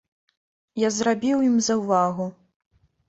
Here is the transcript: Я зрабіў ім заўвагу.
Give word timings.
Я 0.83 0.89
зрабіў 0.95 1.37
ім 1.49 1.59
заўвагу. 1.67 2.27